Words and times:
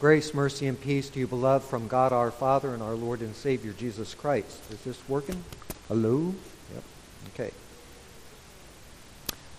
Grace, 0.00 0.32
mercy, 0.32 0.68
and 0.68 0.80
peace 0.80 1.10
to 1.10 1.18
you, 1.18 1.26
beloved, 1.26 1.66
from 1.66 1.88
God 1.88 2.12
our 2.12 2.30
Father 2.30 2.72
and 2.72 2.80
our 2.84 2.94
Lord 2.94 3.20
and 3.20 3.34
Savior, 3.34 3.72
Jesus 3.72 4.14
Christ. 4.14 4.60
Is 4.70 4.78
this 4.82 5.08
working? 5.08 5.42
Hello? 5.88 6.32
Yep. 6.72 6.84
Okay. 7.34 7.50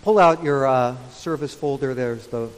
Pull 0.02 0.18
out 0.18 0.42
your 0.42 0.66
uh, 0.66 0.96
service 1.10 1.54
folder. 1.54 1.94
There's 1.94 2.28
the, 2.28 2.50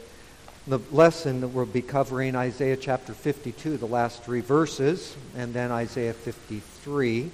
the 0.68 0.78
lesson 0.92 1.40
that 1.40 1.48
we'll 1.48 1.66
be 1.66 1.82
covering 1.82 2.36
Isaiah 2.36 2.76
chapter 2.76 3.14
52, 3.14 3.78
the 3.78 3.86
last 3.86 4.22
three 4.22 4.42
verses, 4.42 5.16
and 5.36 5.52
then 5.52 5.72
Isaiah 5.72 6.12
53. 6.12 7.32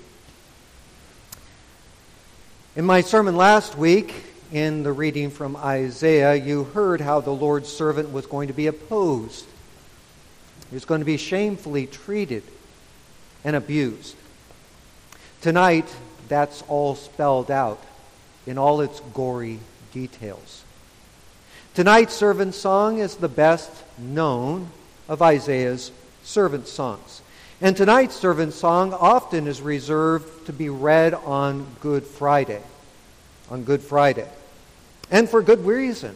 In 2.75 2.87
my 2.87 3.03
sermon 3.03 3.37
last 3.37 3.77
week, 3.77 4.15
in 4.51 4.83
the 4.83 4.93
reading 4.93 5.31
from 5.31 5.57
Isaiah, 5.57 6.37
you 6.37 6.65
heard 6.65 7.03
how 7.03 7.21
the 7.21 7.33
Lord's 7.33 7.71
servant 7.71 8.15
was 8.15 8.25
going 8.25 8.49
to 8.49 8.55
be 8.55 8.67
opposed. 8.67 9.45
Was 10.73 10.85
going 10.85 11.01
to 11.01 11.07
be 11.07 11.17
shamefully 11.17 11.87
treated 11.87 12.43
and 13.45 13.57
abused. 13.57 14.17
Tonight, 15.41 15.89
that's 16.29 16.63
all 16.69 16.95
spelled 16.95 17.51
out 17.51 17.83
in 18.47 18.59
all 18.59 18.81
its 18.81 19.01
gory 19.15 19.61
details. 19.93 20.65
Tonight's 21.75 22.15
servant 22.15 22.55
song 22.55 22.99
is 22.99 23.17
the 23.17 23.29
best 23.29 23.71
known 23.99 24.69
of 25.09 25.23
Isaiah's 25.23 25.93
servant 26.23 26.67
songs. 26.67 27.23
And 27.61 27.77
tonight's 27.77 28.15
servant 28.15 28.53
song 28.53 28.93
often 28.93 29.47
is 29.47 29.61
reserved 29.61 30.47
to 30.47 30.53
be 30.53 30.69
read 30.69 31.15
on 31.15 31.67
Good 31.81 32.05
Friday. 32.05 32.63
On 33.51 33.65
Good 33.65 33.81
Friday. 33.81 34.29
And 35.11 35.29
for 35.29 35.43
good 35.43 35.65
reason. 35.65 36.15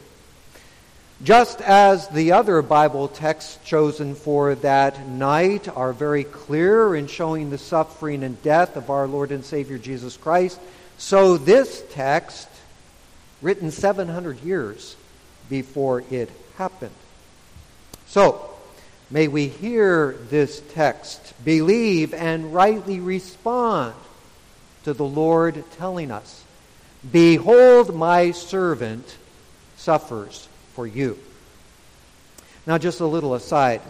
Just 1.25 1.61
as 1.61 2.09
the 2.09 2.33
other 2.33 2.63
Bible 2.63 3.09
texts 3.09 3.59
chosen 3.65 4.15
for 4.15 4.55
that 4.57 5.07
night 5.07 5.69
are 5.69 5.93
very 5.93 6.25
clear 6.25 6.97
in 6.97 7.07
showing 7.07 7.51
the 7.51 7.59
suffering 7.59 8.25
and 8.25 8.43
death 8.43 8.77
of 8.77 8.91
our 8.91 9.07
Lord 9.07 9.31
and 9.31 9.45
Savior 9.45 9.79
Jesus 9.79 10.17
Christ, 10.17 10.59
so 10.99 11.37
this 11.37 11.85
text, 11.93 12.49
written 13.41 13.71
700 13.71 14.41
years 14.43 14.97
before 15.49 16.03
it 16.11 16.31
happened. 16.57 16.95
So, 18.07 18.53
May 19.13 19.29
we 19.29 19.49
hear 19.49 20.17
this 20.31 20.63
text, 20.73 21.35
believe, 21.45 22.15
and 22.15 22.55
rightly 22.55 22.99
respond 22.99 23.93
to 24.85 24.95
the 24.95 25.05
Lord 25.05 25.63
telling 25.73 26.11
us, 26.11 26.43
Behold, 27.13 27.95
my 27.95 28.31
servant 28.31 29.19
suffers 29.77 30.49
for 30.75 30.87
you. 30.87 31.19
Now, 32.67 32.79
just 32.79 33.01
a 33.01 33.07
little 33.07 33.35
aside. 33.35 33.81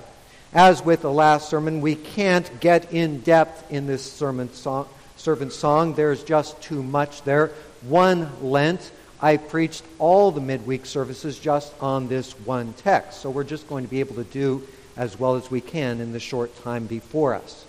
As 0.53 0.85
with 0.85 1.03
the 1.03 1.13
last 1.13 1.49
sermon, 1.49 1.81
we 1.81 1.95
can't 1.95 2.61
get 2.61 2.93
in 2.93 3.21
depth 3.21 3.71
in 3.71 3.87
this 3.87 4.11
sermon 4.13 4.53
song, 4.53 4.89
servant 5.17 5.53
song. 5.53 5.95
There's 5.95 6.23
just 6.23 6.61
too 6.63 6.83
much 6.83 7.23
there. 7.23 7.53
One 7.83 8.31
Lent, 8.43 8.91
I 9.21 9.37
preached 9.39 9.83
all 9.99 10.31
the 10.31 10.41
midweek 10.41 10.85
services 10.85 11.39
just 11.39 11.73
on 11.81 12.09
this 12.09 12.33
one 12.41 12.75
text. 12.75 13.21
So 13.21 13.31
we're 13.31 13.45
just 13.45 13.69
going 13.69 13.85
to 13.85 13.91
be 13.91 14.01
able 14.01 14.17
to 14.17 14.25
do 14.25 14.67
as 14.97 15.19
well 15.19 15.37
as 15.37 15.51
we 15.51 15.61
can 15.61 16.01
in 16.01 16.13
the 16.13 16.21
short 16.21 16.55
time 16.63 16.87
before 16.87 17.35
us. 17.35 17.65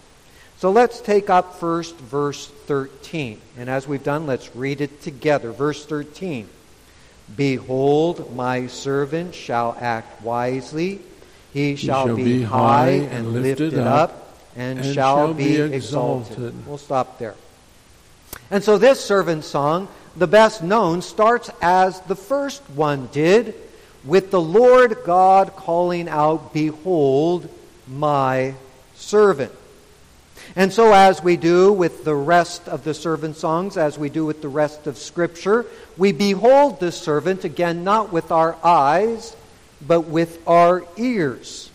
So 0.58 0.72
let's 0.72 1.02
take 1.02 1.30
up 1.30 1.60
first 1.60 1.96
verse 1.98 2.48
13. 2.48 3.40
And 3.58 3.70
as 3.70 3.88
we've 3.88 4.04
done, 4.04 4.26
let's 4.28 4.56
read 4.56 4.82
it 4.82 5.02
together. 5.02 5.52
Verse 5.52 5.86
13 5.86 6.48
Behold, 7.36 8.36
my 8.36 8.68
servant 8.68 9.34
shall 9.34 9.76
act 9.80 10.22
wisely, 10.22 11.02
he 11.54 11.76
shall, 11.76 12.04
he 12.04 12.08
shall 12.08 12.16
be, 12.16 12.24
be, 12.24 12.44
high 12.44 12.90
and 12.90 13.34
lifted 13.34 13.78
up, 13.78 14.38
and, 14.56 14.80
and 14.80 14.94
shall, 14.94 15.28
shall, 15.28 15.34
be 15.34 15.56
exalted. 15.56 16.32
exalted. 16.32 16.68
We'll 16.68 16.78
stop 16.78 17.20
there. 17.20 17.36
And 18.52 18.64
so 18.64 18.78
this 18.78 19.04
servant 19.04 19.44
song, 19.44 19.88
the 20.16 20.28
best 20.28 20.62
known, 20.64 21.02
starts 21.02 21.50
as 21.62 22.00
the 22.02 22.16
first 22.16 22.62
one 22.72 23.08
did 23.12 23.56
with 24.04 24.32
the 24.32 24.42
Lord 24.42 24.98
God 25.06 25.56
calling 25.56 26.10
out, 26.10 26.54
Behold, 26.54 27.50
my 27.88 28.54
servant. 28.96 29.52
And 30.56 30.72
so, 30.72 30.94
as 30.94 31.24
we 31.24 31.36
do 31.36 31.74
with 31.74 32.04
the 32.04 32.16
rest 32.16 32.68
of 32.70 32.84
the 32.84 32.94
servant 32.94 33.38
songs, 33.38 33.76
as 33.76 33.98
we 33.98 34.10
do 34.10 34.26
with 34.26 34.42
the 34.42 34.50
rest 34.50 34.86
of 34.86 34.98
Scripture, 34.98 35.66
we 35.98 36.12
behold 36.12 36.80
this 36.80 36.98
servant, 36.98 37.44
again, 37.44 37.84
not 37.84 38.14
with 38.14 38.32
our 38.32 38.56
eyes, 38.64 39.36
but 39.86 40.02
with 40.02 40.40
our 40.48 40.86
ears. 40.96 41.72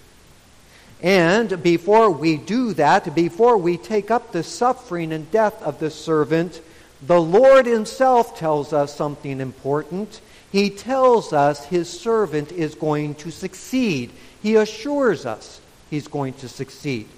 And 1.03 1.63
before 1.63 2.11
we 2.11 2.37
do 2.37 2.73
that, 2.75 3.15
before 3.15 3.57
we 3.57 3.77
take 3.77 4.11
up 4.11 4.31
the 4.33 4.43
suffering 4.43 5.13
and 5.13 5.31
death 5.31 5.61
of 5.63 5.81
the 5.81 5.91
servant, 5.91 6.61
the 7.03 7.21
Lord 7.21 7.67
Himself 7.67 8.39
tells 8.39 8.73
us 8.73 8.95
something 8.95 9.41
important 9.41 10.21
he 10.51 10.71
tells 10.71 11.33
us 11.33 11.65
his 11.67 11.89
servant 11.89 12.53
is 12.53 12.75
going 12.75 13.15
to 13.17 13.31
succeed. 13.31 14.11
He 14.43 14.57
assures 14.57 15.27
us 15.27 15.61
he's 15.91 16.09
going 16.09 16.35
to 16.35 16.49
succeed. 16.49 17.09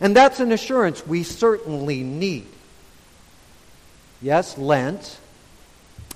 And 0.00 0.16
that's 0.16 0.40
an 0.40 0.52
assurance 0.52 1.06
we 1.06 1.22
certainly 1.22 2.02
need. 2.02 2.46
Yes, 4.20 4.56
Lent 4.56 5.18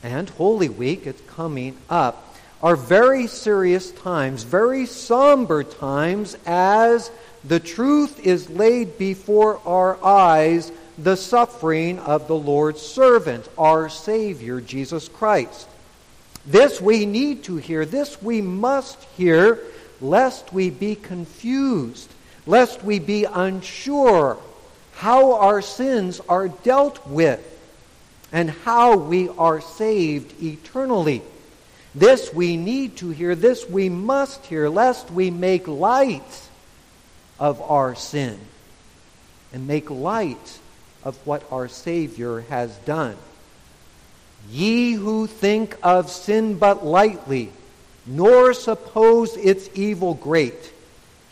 and 0.03 0.29
Holy 0.31 0.69
Week, 0.69 1.07
it's 1.07 1.21
coming 1.23 1.77
up, 1.91 2.37
are 2.63 2.77
very 2.77 3.27
serious 3.27 3.91
times, 3.91 4.43
very 4.45 4.87
somber 4.87 5.65
times 5.65 6.37
as 6.47 7.11
the 7.45 7.61
truth 7.61 8.25
is 8.27 8.49
laid 8.49 8.99
before 8.99 9.61
our 9.67 10.03
eyes 10.05 10.73
the 10.99 11.17
suffering 11.17 11.99
of 11.99 12.27
the 12.27 12.37
Lord's 12.37 12.81
servant, 12.81 13.49
our 13.59 13.89
Savior, 13.89 14.61
Jesus 14.61 15.09
Christ. 15.09 15.69
This 16.47 16.81
we 16.81 17.07
need 17.07 17.45
to 17.45 17.57
hear. 17.57 17.85
This 17.85 18.23
we 18.23 18.41
must 18.41 19.03
hear, 19.17 19.59
lest 20.01 20.53
we 20.53 20.71
be 20.71 20.95
confused, 20.95 22.11
lest 22.47 22.83
we 22.83 22.99
be 22.99 23.25
unsure 23.25 24.39
how 24.95 25.35
our 25.35 25.61
sins 25.61 26.21
are 26.29 26.49
dealt 26.49 27.07
with 27.07 27.43
and 28.33 28.51
how 28.51 28.97
we 28.97 29.29
are 29.29 29.61
saved 29.61 30.43
eternally. 30.43 31.23
This 31.95 32.33
we 32.33 32.57
need 32.57 32.97
to 32.99 33.11
hear. 33.11 33.35
This 33.35 33.69
we 33.69 33.89
must 33.89 34.45
hear, 34.47 34.69
lest 34.69 35.11
we 35.11 35.31
make 35.31 35.67
light 35.67 36.49
of 37.39 37.61
our 37.63 37.95
sin 37.95 38.39
and 39.53 39.67
make 39.67 39.91
light 39.91 40.59
of 41.05 41.17
what 41.27 41.43
our 41.51 41.69
Savior 41.69 42.41
has 42.43 42.77
done. 42.79 43.17
Ye 44.51 44.93
who 44.93 45.27
think 45.27 45.77
of 45.83 46.11
sin 46.11 46.59
but 46.59 46.85
lightly, 46.85 47.51
nor 48.07 48.53
suppose 48.53 49.37
its 49.37 49.69
evil 49.75 50.15
great, 50.15 50.73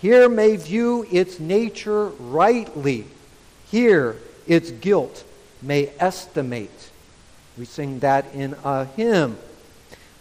here 0.04 0.28
may 0.28 0.54
view 0.54 1.06
its 1.10 1.40
nature 1.40 2.08
rightly, 2.08 3.06
here 3.70 4.18
its 4.46 4.70
guilt 4.70 5.24
may 5.62 5.90
estimate. 5.98 6.90
We 7.56 7.64
sing 7.64 8.00
that 8.00 8.26
in 8.34 8.54
a 8.64 8.84
hymn. 8.84 9.38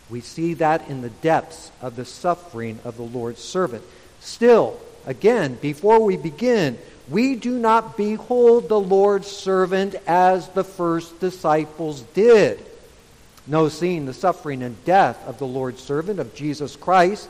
We 0.10 0.22
see 0.22 0.54
that 0.54 0.88
in 0.88 1.02
the 1.02 1.10
depths 1.10 1.70
of 1.82 1.98
the 1.98 2.06
suffering 2.06 2.80
of 2.86 2.96
the 2.96 3.04
Lord's 3.04 3.44
servant. 3.44 3.84
Still, 4.22 4.80
again, 5.06 5.56
before 5.56 6.00
we 6.00 6.16
begin, 6.16 6.78
we 7.10 7.36
do 7.36 7.60
not 7.60 7.98
behold 7.98 8.70
the 8.70 8.80
Lord's 8.80 9.28
servant 9.28 9.96
as 10.08 10.48
the 10.48 10.64
first 10.64 11.20
disciples 11.20 12.04
did. 12.14 12.58
No, 13.46 13.68
seeing 13.68 14.06
the 14.06 14.14
suffering 14.14 14.64
and 14.64 14.82
death 14.86 15.22
of 15.28 15.40
the 15.40 15.46
Lord's 15.46 15.84
servant, 15.84 16.22
of 16.22 16.34
Jesus 16.34 16.78
Christ, 16.78 17.30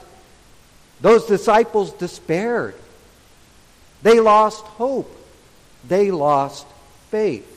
those 1.01 1.25
disciples 1.25 1.91
despaired. 1.93 2.75
They 4.03 4.19
lost 4.19 4.63
hope. 4.63 5.15
They 5.87 6.11
lost 6.11 6.65
faith. 7.09 7.49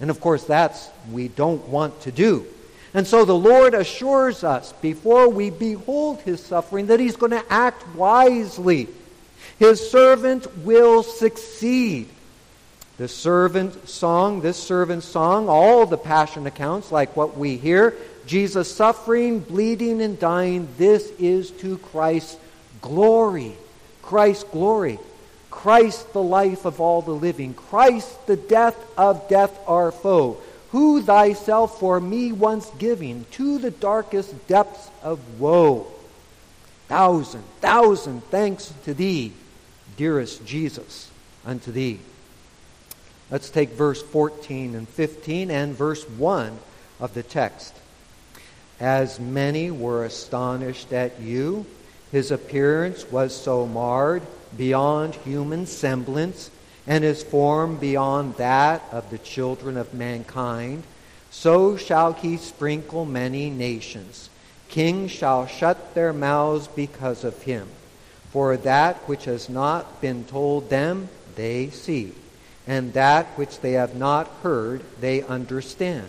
And 0.00 0.10
of 0.10 0.20
course, 0.20 0.44
that's 0.44 0.88
we 1.10 1.28
don't 1.28 1.66
want 1.68 2.00
to 2.02 2.12
do. 2.12 2.46
And 2.92 3.06
so 3.06 3.24
the 3.24 3.36
Lord 3.36 3.74
assures 3.74 4.42
us 4.42 4.72
before 4.80 5.28
we 5.28 5.50
behold 5.50 6.20
his 6.22 6.40
suffering 6.40 6.86
that 6.86 6.98
he's 6.98 7.16
going 7.16 7.32
to 7.32 7.44
act 7.52 7.86
wisely. 7.94 8.88
His 9.58 9.90
servant 9.90 10.46
will 10.58 11.02
succeed. 11.02 12.08
The 12.98 13.08
servant 13.08 13.88
song, 13.88 14.40
this 14.40 14.56
servant 14.56 15.04
song, 15.04 15.48
all 15.48 15.86
the 15.86 15.96
passion 15.96 16.46
accounts, 16.46 16.90
like 16.90 17.16
what 17.16 17.36
we 17.36 17.56
hear, 17.56 17.94
Jesus 18.26 18.74
suffering, 18.74 19.40
bleeding, 19.40 20.02
and 20.02 20.18
dying, 20.18 20.68
this 20.76 21.10
is 21.18 21.50
to 21.52 21.78
Christ's 21.78 22.36
glory. 22.80 23.54
Christ's 24.02 24.44
glory. 24.44 24.98
Christ, 25.50 26.12
the 26.12 26.22
life 26.22 26.64
of 26.64 26.80
all 26.80 27.02
the 27.02 27.10
living. 27.10 27.54
Christ, 27.54 28.26
the 28.26 28.36
death 28.36 28.76
of 28.96 29.28
death, 29.28 29.58
our 29.66 29.92
foe. 29.92 30.38
Who 30.70 31.02
thyself 31.02 31.80
for 31.80 32.00
me 32.00 32.32
once 32.32 32.70
giving 32.78 33.26
to 33.32 33.58
the 33.58 33.70
darkest 33.70 34.46
depths 34.46 34.88
of 35.02 35.40
woe. 35.40 35.86
Thousand, 36.88 37.42
thousand 37.60 38.24
thanks 38.24 38.72
to 38.84 38.94
thee 38.94 39.32
dearest 39.96 40.46
Jesus, 40.46 41.10
unto 41.44 41.70
thee. 41.72 42.00
Let's 43.30 43.50
take 43.50 43.68
verse 43.70 44.02
14 44.02 44.74
and 44.74 44.88
15 44.88 45.50
and 45.50 45.74
verse 45.74 46.08
1 46.08 46.58
of 46.98 47.12
the 47.12 47.22
text. 47.22 47.74
As 48.80 49.20
many 49.20 49.70
were 49.70 50.06
astonished 50.06 50.92
at 50.92 51.20
you, 51.20 51.66
his 52.12 52.30
appearance 52.30 53.10
was 53.10 53.34
so 53.34 53.66
marred 53.66 54.22
beyond 54.56 55.14
human 55.14 55.66
semblance, 55.66 56.50
and 56.86 57.04
his 57.04 57.22
form 57.22 57.76
beyond 57.76 58.34
that 58.36 58.82
of 58.90 59.10
the 59.10 59.18
children 59.18 59.76
of 59.76 59.94
mankind, 59.94 60.82
so 61.30 61.76
shall 61.76 62.12
he 62.12 62.36
sprinkle 62.36 63.04
many 63.04 63.48
nations. 63.48 64.28
Kings 64.68 65.10
shall 65.10 65.46
shut 65.46 65.94
their 65.94 66.12
mouths 66.12 66.68
because 66.68 67.24
of 67.24 67.42
him. 67.42 67.68
For 68.32 68.56
that 68.56 68.96
which 69.08 69.24
has 69.24 69.48
not 69.48 70.00
been 70.00 70.24
told 70.24 70.70
them, 70.70 71.08
they 71.36 71.70
see, 71.70 72.12
and 72.66 72.92
that 72.92 73.26
which 73.36 73.60
they 73.60 73.72
have 73.72 73.94
not 73.94 74.28
heard, 74.42 74.82
they 75.00 75.22
understand. 75.22 76.08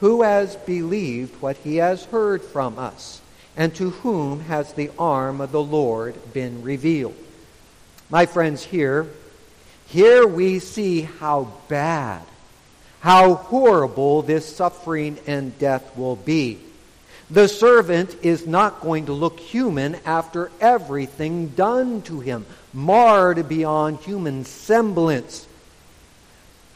Who 0.00 0.22
has 0.22 0.56
believed 0.56 1.40
what 1.42 1.56
he 1.58 1.76
has 1.76 2.04
heard 2.06 2.42
from 2.42 2.78
us? 2.78 3.20
And 3.60 3.74
to 3.74 3.90
whom 3.90 4.40
has 4.40 4.72
the 4.72 4.90
arm 4.98 5.42
of 5.42 5.52
the 5.52 5.62
Lord 5.62 6.14
been 6.32 6.62
revealed? 6.62 7.14
My 8.08 8.24
friends, 8.24 8.64
here, 8.64 9.06
here 9.86 10.26
we 10.26 10.60
see 10.60 11.02
how 11.02 11.52
bad, 11.68 12.22
how 13.00 13.34
horrible 13.34 14.22
this 14.22 14.56
suffering 14.56 15.18
and 15.26 15.58
death 15.58 15.94
will 15.94 16.16
be. 16.16 16.58
The 17.28 17.48
servant 17.48 18.16
is 18.22 18.46
not 18.46 18.80
going 18.80 19.04
to 19.06 19.12
look 19.12 19.38
human 19.38 19.96
after 20.06 20.50
everything 20.58 21.48
done 21.48 22.00
to 22.04 22.20
him, 22.20 22.46
marred 22.72 23.46
beyond 23.46 23.98
human 23.98 24.46
semblance. 24.46 25.46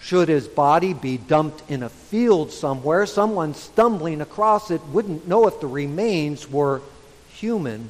Should 0.04 0.28
his 0.28 0.46
body 0.46 0.92
be 0.92 1.16
dumped 1.16 1.70
in 1.70 1.82
a 1.82 1.88
field 1.88 2.52
somewhere, 2.52 3.06
someone 3.06 3.54
stumbling 3.54 4.20
across 4.20 4.70
it 4.70 4.82
wouldn't 4.88 5.26
know 5.26 5.46
if 5.46 5.60
the 5.60 5.66
remains 5.66 6.46
were 6.50 6.82
human 7.30 7.88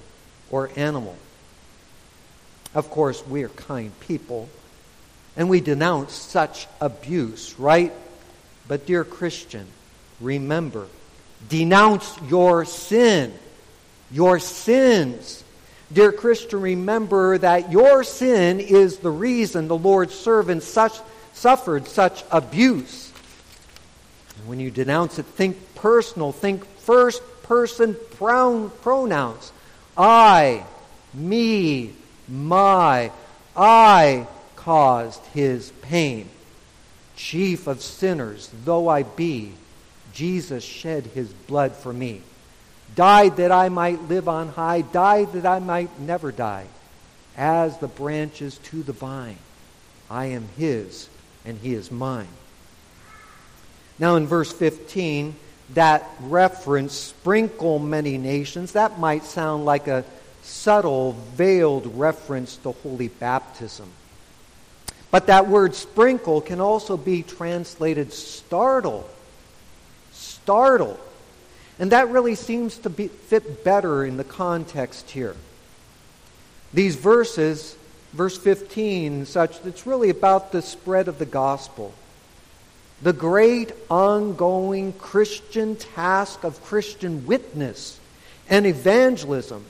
or 0.48 0.70
animal. 0.76 1.16
Of 2.72 2.88
course, 2.88 3.26
we 3.26 3.42
are 3.42 3.48
kind 3.48 3.90
people, 3.98 4.48
and 5.36 5.48
we 5.48 5.60
denounce 5.60 6.12
such 6.12 6.68
abuse, 6.80 7.58
right? 7.58 7.92
But, 8.68 8.86
dear 8.86 9.02
Christian, 9.02 9.66
remember, 10.20 10.86
denounce 11.48 12.16
your 12.28 12.64
sin, 12.64 13.34
your 14.12 14.38
sins. 14.38 15.42
Dear 15.92 16.12
Christian, 16.12 16.60
remember 16.60 17.38
that 17.38 17.72
your 17.72 18.04
sin 18.04 18.60
is 18.60 18.98
the 18.98 19.10
reason 19.10 19.66
the 19.66 19.76
Lord's 19.76 20.14
servant 20.14 20.62
such, 20.62 20.96
suffered 21.34 21.86
such 21.86 22.24
abuse. 22.30 23.12
And 24.38 24.48
when 24.48 24.60
you 24.60 24.70
denounce 24.70 25.18
it, 25.18 25.26
think 25.26 25.74
personal, 25.74 26.32
think 26.32 26.64
first 26.78 27.22
person 27.42 27.96
pronouns. 28.16 29.52
I, 29.96 30.64
me, 31.12 31.92
my, 32.28 33.12
I 33.54 34.26
caused 34.56 35.24
his 35.26 35.70
pain. 35.82 36.28
Chief 37.16 37.66
of 37.66 37.82
sinners, 37.82 38.50
though 38.64 38.88
I 38.88 39.02
be, 39.02 39.52
Jesus 40.12 40.64
shed 40.64 41.06
his 41.06 41.28
blood 41.28 41.72
for 41.72 41.92
me. 41.92 42.22
Died 42.94 43.36
that 43.36 43.52
I 43.52 43.68
might 43.68 44.08
live 44.08 44.28
on 44.28 44.48
high, 44.48 44.80
died 44.80 45.32
that 45.32 45.46
I 45.46 45.58
might 45.58 46.00
never 46.00 46.32
die. 46.32 46.66
As 47.36 47.76
the 47.78 47.88
branches 47.88 48.58
to 48.58 48.82
the 48.82 48.92
vine, 48.92 49.38
I 50.08 50.26
am 50.26 50.48
his 50.56 51.08
and 51.44 51.58
he 51.58 51.74
is 51.74 51.90
mine. 51.90 52.28
Now, 53.98 54.16
in 54.16 54.26
verse 54.26 54.52
15, 54.52 55.36
that 55.74 56.08
reference, 56.20 56.92
sprinkle 56.92 57.78
many 57.78 58.18
nations, 58.18 58.72
that 58.72 58.98
might 58.98 59.24
sound 59.24 59.64
like 59.64 59.86
a 59.86 60.04
subtle, 60.42 61.12
veiled 61.34 61.98
reference 61.98 62.56
to 62.58 62.72
holy 62.72 63.08
baptism. 63.08 63.88
But 65.10 65.28
that 65.28 65.48
word 65.48 65.74
sprinkle 65.74 66.40
can 66.40 66.60
also 66.60 66.96
be 66.96 67.22
translated 67.22 68.12
startle. 68.12 69.08
Startle. 70.12 70.98
And 71.78 71.92
that 71.92 72.08
really 72.08 72.34
seems 72.34 72.78
to 72.78 72.90
be, 72.90 73.08
fit 73.08 73.64
better 73.64 74.04
in 74.04 74.16
the 74.16 74.24
context 74.24 75.10
here. 75.10 75.36
These 76.72 76.96
verses, 76.96 77.76
verse 78.14 78.38
15 78.38 79.12
and 79.12 79.28
such, 79.28 79.64
it's 79.64 79.86
really 79.86 80.10
about 80.10 80.52
the 80.52 80.62
spread 80.62 81.08
of 81.08 81.18
the 81.18 81.26
gospel. 81.26 81.92
The 83.02 83.12
great 83.12 83.72
ongoing 83.90 84.92
Christian 84.94 85.76
task 85.76 86.44
of 86.44 86.62
Christian 86.64 87.26
witness 87.26 87.98
and 88.48 88.66
evangelism 88.66 89.64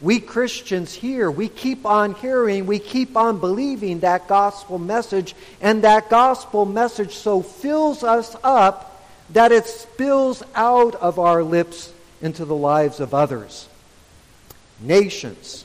we 0.00 0.20
Christians 0.20 0.92
here, 0.92 1.30
we 1.30 1.48
keep 1.48 1.86
on 1.86 2.14
hearing, 2.14 2.66
we 2.66 2.78
keep 2.78 3.16
on 3.16 3.38
believing 3.38 4.00
that 4.00 4.28
gospel 4.28 4.78
message, 4.78 5.34
and 5.60 5.84
that 5.84 6.10
gospel 6.10 6.66
message 6.66 7.14
so 7.14 7.40
fills 7.40 8.04
us 8.04 8.36
up 8.44 9.02
that 9.30 9.52
it 9.52 9.66
spills 9.66 10.42
out 10.54 10.94
of 10.96 11.18
our 11.18 11.42
lips 11.42 11.92
into 12.20 12.44
the 12.44 12.54
lives 12.54 13.00
of 13.00 13.14
others. 13.14 13.68
Nations, 14.80 15.64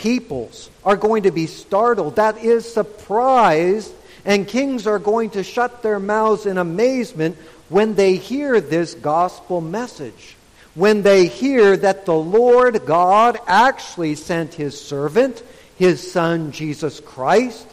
peoples 0.00 0.70
are 0.82 0.96
going 0.96 1.24
to 1.24 1.30
be 1.30 1.46
startled, 1.46 2.16
that 2.16 2.38
is, 2.38 2.70
surprised, 2.70 3.92
and 4.24 4.48
kings 4.48 4.86
are 4.86 4.98
going 4.98 5.30
to 5.30 5.42
shut 5.42 5.82
their 5.82 6.00
mouths 6.00 6.46
in 6.46 6.56
amazement 6.56 7.36
when 7.68 7.94
they 7.94 8.16
hear 8.16 8.60
this 8.60 8.94
gospel 8.94 9.60
message. 9.60 10.36
When 10.74 11.02
they 11.02 11.26
hear 11.26 11.76
that 11.76 12.06
the 12.06 12.14
Lord 12.14 12.86
God 12.86 13.38
actually 13.46 14.14
sent 14.14 14.54
his 14.54 14.80
servant, 14.80 15.42
his 15.76 16.12
son 16.12 16.52
Jesus 16.52 17.00
Christ, 17.00 17.66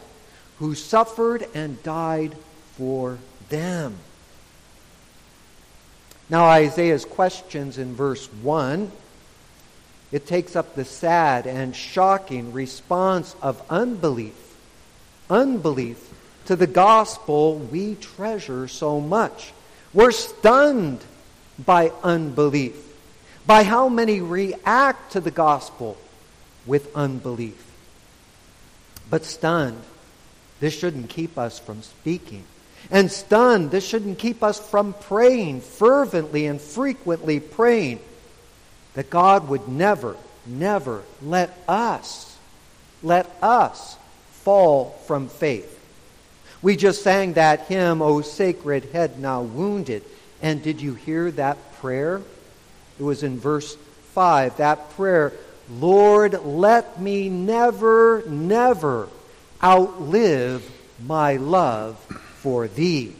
who 0.58 0.74
suffered 0.74 1.46
and 1.54 1.82
died 1.82 2.34
for 2.76 3.18
them. 3.48 3.96
Now, 6.28 6.44
Isaiah's 6.44 7.06
questions 7.06 7.78
in 7.78 7.94
verse 7.94 8.26
1, 8.42 8.90
it 10.10 10.26
takes 10.26 10.56
up 10.56 10.74
the 10.74 10.84
sad 10.84 11.46
and 11.46 11.76
shocking 11.76 12.52
response 12.52 13.34
of 13.42 13.62
unbelief. 13.68 14.34
Unbelief 15.28 16.12
to 16.46 16.56
the 16.56 16.66
gospel 16.66 17.56
we 17.56 17.94
treasure 17.96 18.68
so 18.68 19.00
much. 19.00 19.52
We're 19.92 20.12
stunned 20.12 21.00
by 21.58 21.92
unbelief 22.02 22.74
by 23.46 23.64
how 23.64 23.88
many 23.88 24.20
react 24.20 25.12
to 25.12 25.20
the 25.20 25.30
gospel 25.30 25.96
with 26.66 26.94
unbelief. 26.94 27.64
But 29.10 29.24
stunned, 29.24 29.82
this 30.60 30.78
shouldn't 30.78 31.08
keep 31.08 31.38
us 31.38 31.58
from 31.58 31.82
speaking. 31.82 32.44
And 32.90 33.10
stunned, 33.10 33.70
this 33.70 33.86
shouldn't 33.86 34.18
keep 34.18 34.42
us 34.42 34.58
from 34.58 34.94
praying, 34.94 35.62
fervently 35.62 36.46
and 36.46 36.60
frequently 36.60 37.40
praying, 37.40 38.00
that 38.98 39.10
God 39.10 39.48
would 39.48 39.68
never, 39.68 40.16
never 40.44 41.04
let 41.22 41.56
us, 41.68 42.36
let 43.00 43.30
us 43.40 43.96
fall 44.42 44.98
from 45.06 45.28
faith. 45.28 45.78
We 46.62 46.74
just 46.74 47.04
sang 47.04 47.34
that 47.34 47.68
hymn, 47.68 48.02
O 48.02 48.22
sacred 48.22 48.86
head 48.86 49.20
now 49.20 49.42
wounded. 49.42 50.02
And 50.42 50.60
did 50.64 50.80
you 50.80 50.94
hear 50.94 51.30
that 51.30 51.74
prayer? 51.74 52.20
It 52.98 53.04
was 53.04 53.22
in 53.22 53.38
verse 53.38 53.76
5, 54.14 54.56
that 54.56 54.90
prayer, 54.96 55.32
Lord, 55.70 56.44
let 56.44 57.00
me 57.00 57.28
never, 57.28 58.24
never 58.26 59.08
outlive 59.62 60.68
my 61.06 61.36
love 61.36 61.96
for 62.38 62.66
thee. 62.66 63.14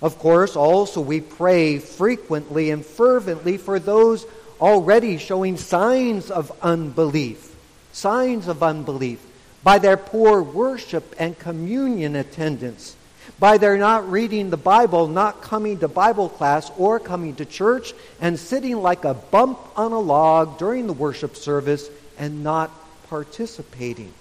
Of 0.00 0.18
course, 0.18 0.56
also 0.56 1.00
we 1.00 1.20
pray 1.20 1.78
frequently 1.78 2.70
and 2.70 2.84
fervently 2.84 3.56
for 3.56 3.78
those 3.78 4.26
already 4.60 5.18
showing 5.18 5.56
signs 5.56 6.30
of 6.30 6.52
unbelief, 6.62 7.54
signs 7.92 8.48
of 8.48 8.62
unbelief 8.62 9.20
by 9.62 9.78
their 9.78 9.96
poor 9.96 10.42
worship 10.42 11.14
and 11.18 11.38
communion 11.38 12.16
attendance 12.16 12.96
by 13.38 13.58
their 13.58 13.76
not 13.76 14.10
reading 14.10 14.50
the 14.50 14.56
Bible, 14.56 15.06
not 15.06 15.42
coming 15.42 15.78
to 15.78 15.88
Bible 15.88 16.28
class 16.28 16.70
or 16.76 16.98
coming 16.98 17.34
to 17.36 17.44
church, 17.44 17.92
and 18.20 18.38
sitting 18.38 18.80
like 18.82 19.04
a 19.04 19.14
bump 19.14 19.58
on 19.76 19.92
a 19.92 19.98
log 19.98 20.58
during 20.58 20.86
the 20.86 20.92
worship 20.92 21.36
service 21.36 21.88
and 22.18 22.42
not 22.42 22.70
participating. 23.08 24.12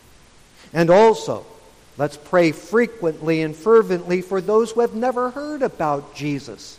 And 0.74 0.90
also, 0.90 1.46
let's 1.98 2.18
pray 2.18 2.52
frequently 2.52 3.42
and 3.42 3.56
fervently 3.56 4.22
for 4.22 4.42
those 4.42 4.72
who 4.72 4.82
have 4.82 4.96
never 4.96 5.30
heard 5.30 5.62
about 5.62 6.16
Jesus 6.16 6.78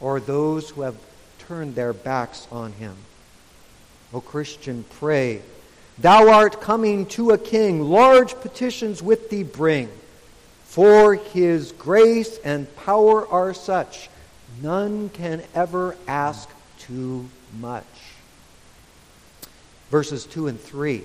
or 0.00 0.20
those 0.20 0.70
who 0.70 0.82
have 0.82 0.96
turned 1.40 1.74
their 1.74 1.92
backs 1.92 2.46
on 2.50 2.72
him. 2.72 2.96
O 4.12 4.20
Christian, 4.20 4.84
pray 4.98 5.42
Thou 5.98 6.28
art 6.28 6.60
coming 6.60 7.06
to 7.06 7.30
a 7.30 7.38
king, 7.38 7.80
large 7.80 8.34
petitions 8.34 9.02
with 9.02 9.30
thee 9.30 9.44
bring. 9.44 9.88
For 10.64 11.14
his 11.14 11.70
grace 11.70 12.38
and 12.38 12.74
power 12.76 13.26
are 13.28 13.54
such, 13.54 14.10
none 14.60 15.08
can 15.10 15.42
ever 15.54 15.96
ask 16.08 16.48
too 16.80 17.28
much. 17.60 17.84
Verses 19.90 20.26
2 20.26 20.48
and 20.48 20.60
3. 20.60 21.04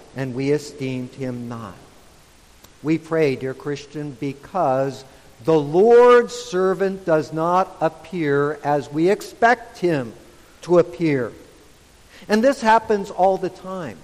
and 0.15 0.33
we 0.33 0.51
esteemed 0.51 1.11
him 1.11 1.47
not. 1.47 1.75
We 2.83 2.97
pray, 2.97 3.35
dear 3.35 3.53
Christian, 3.53 4.17
because 4.19 5.03
the 5.43 5.59
Lord's 5.59 6.33
servant 6.33 7.05
does 7.05 7.33
not 7.33 7.75
appear 7.81 8.59
as 8.63 8.91
we 8.91 9.09
expect 9.09 9.79
him 9.79 10.13
to 10.63 10.79
appear. 10.79 11.31
And 12.27 12.43
this 12.43 12.61
happens 12.61 13.09
all 13.09 13.37
the 13.37 13.49
time. 13.49 13.97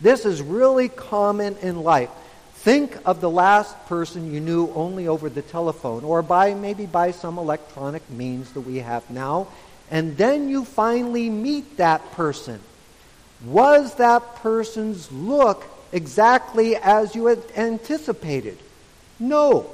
This 0.00 0.26
is 0.26 0.42
really 0.42 0.88
common 0.88 1.56
in 1.62 1.82
life. 1.82 2.10
Think 2.54 2.98
of 3.06 3.20
the 3.20 3.30
last 3.30 3.74
person 3.86 4.32
you 4.32 4.40
knew 4.40 4.70
only 4.74 5.08
over 5.08 5.28
the 5.30 5.42
telephone 5.42 6.04
or 6.04 6.20
by 6.20 6.52
maybe 6.52 6.84
by 6.84 7.12
some 7.12 7.38
electronic 7.38 8.08
means 8.10 8.52
that 8.52 8.62
we 8.62 8.78
have 8.78 9.08
now, 9.08 9.46
and 9.90 10.16
then 10.16 10.48
you 10.48 10.64
finally 10.64 11.30
meet 11.30 11.76
that 11.76 12.12
person. 12.12 12.60
Was 13.46 13.94
that 13.94 14.36
person's 14.36 15.10
look 15.12 15.64
exactly 15.92 16.74
as 16.74 17.14
you 17.14 17.26
had 17.26 17.42
anticipated? 17.56 18.58
No. 19.20 19.70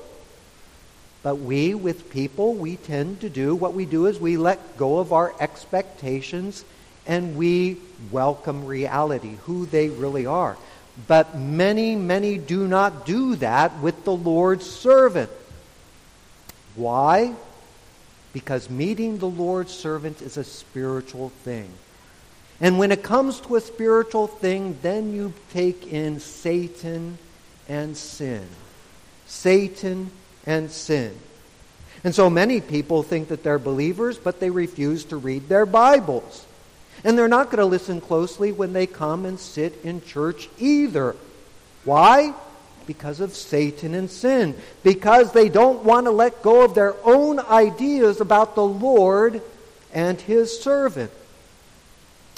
But 1.23 1.37
we, 1.37 1.75
with 1.75 2.11
people, 2.11 2.55
we 2.55 2.77
tend 2.77 3.23
to 3.23 3.31
do 3.31 3.55
what 3.55 3.73
we 3.73 3.87
do 3.87 4.07
is 4.07 4.21
we 4.21 4.37
let 4.37 4.77
go 4.77 4.99
of 4.99 5.13
our 5.13 5.33
expectations 5.41 6.65
and 7.07 7.37
we 7.37 7.79
welcome 8.11 8.67
reality, 8.67 9.37
who 9.45 9.65
they 9.67 9.89
really 9.89 10.27
are. 10.27 10.59
But 11.09 11.39
many, 11.39 11.97
many 11.97 12.37
do 12.37 12.69
not 12.69 13.07
do 13.07 13.37
that 13.37 13.79
with 13.81 14.05
the 14.05 14.15
Lord's 14.15 14.69
servant. 14.69 15.31
Why? 16.75 17.35
Because 18.35 18.69
meeting 18.69 19.19
the 19.19 19.29
Lord's 19.29 19.73
servant 19.73 20.21
is 20.21 20.37
a 20.37 20.45
spiritual 20.45 21.31
thing. 21.45 21.71
And 22.61 22.79
when 22.79 22.93
it 22.93 23.03
comes 23.03 23.41
to 23.41 23.57
a 23.57 23.61
spiritual 23.61 24.27
thing, 24.27 24.79
then 24.83 25.13
you 25.13 25.33
take 25.53 25.93
in 25.93 26.21
Satan 26.21 27.19
and 27.69 27.97
sin. 27.97 28.47
Satan 29.27 30.11
and 30.47 30.71
sin. 30.71 31.17
And 32.05 32.15
so 32.15 32.29
many 32.29 32.61
people 32.61 33.03
think 33.03 33.29
that 33.29 33.43
they're 33.43 33.59
believers, 33.59 34.19
but 34.19 34.41
they 34.41 34.51
refuse 34.51 35.05
to 35.07 35.17
read 35.17 35.49
their 35.49 35.67
Bibles. 35.67 36.45
And 37.05 37.19
they're 37.19 37.29
not 37.29 37.47
going 37.47 37.59
to 37.59 37.65
listen 37.65 38.01
closely 38.01 38.53
when 38.53 38.73
they 38.73 38.87
come 38.87 39.25
and 39.25 39.39
sit 39.39 39.81
in 39.85 40.03
church 40.03 40.49
either. 40.59 41.17
Why? 41.85 42.35
Because 42.87 43.21
of 43.21 43.35
Satan 43.35 43.95
and 43.95 44.11
sin. 44.11 44.55
Because 44.83 45.33
they 45.33 45.49
don't 45.49 45.85
want 45.85 46.07
to 46.07 46.11
let 46.11 46.43
go 46.43 46.65
of 46.65 46.75
their 46.75 46.95
own 47.05 47.41
ideas 47.41 48.21
about 48.21 48.55
the 48.55 48.65
Lord 48.65 49.41
and 49.93 50.21
his 50.21 50.61
servant. 50.61 51.11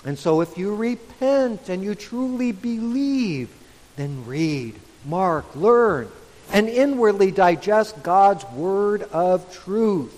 And 0.05 0.19
so 0.19 0.41
if 0.41 0.59
you 0.59 0.75
repent 0.75 1.69
and 1.69 1.83
you 1.83 1.95
truly 1.95 2.53
believe, 2.53 3.51
then 3.97 4.27
read, 4.27 4.75
mark, 5.07 5.57
learn, 5.57 6.09
and 6.53 6.69
inwardly 6.69 7.31
digest 7.31 8.03
God's 8.03 8.45
word 8.53 9.03
of 9.03 9.53
truth. 9.53 10.13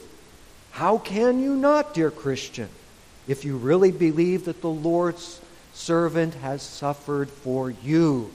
How 0.72 0.98
can 0.98 1.40
you 1.40 1.54
not, 1.54 1.94
dear 1.94 2.10
Christian? 2.10 2.68
if 3.28 3.44
you 3.44 3.56
really 3.56 3.90
believe 3.90 4.44
that 4.44 4.60
the 4.60 4.70
Lord's 4.70 5.40
servant 5.74 6.34
has 6.34 6.62
suffered 6.62 7.28
for 7.28 7.70
you. 7.70 8.30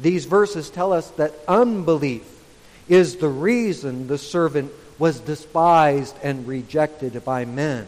These 0.00 0.24
verses 0.24 0.70
tell 0.70 0.92
us 0.92 1.08
that 1.12 1.32
unbelief 1.46 2.28
is 2.88 3.16
the 3.16 3.28
reason 3.28 4.06
the 4.06 4.18
servant 4.18 4.72
was 4.98 5.20
despised 5.20 6.16
and 6.22 6.46
rejected 6.46 7.24
by 7.24 7.44
men. 7.44 7.86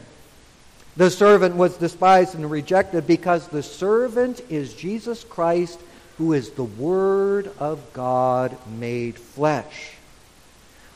The 0.97 1.11
servant 1.11 1.57
was 1.57 1.77
despised 1.77 2.35
and 2.35 2.51
rejected 2.51 3.07
because 3.07 3.49
the 3.49 3.63
servant 3.63 4.41
is 4.49 4.73
Jesus 4.75 5.25
Christ, 5.25 5.79
who 6.17 6.33
is 6.33 6.51
the 6.51 6.65
Word 6.65 7.51
of 7.59 7.93
God 7.93 8.57
made 8.67 9.17
flesh. 9.17 9.93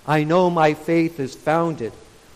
I 0.06 0.24
know 0.24 0.48
my 0.48 0.74
faith 0.74 1.20
is 1.20 1.34
founded 1.34 1.92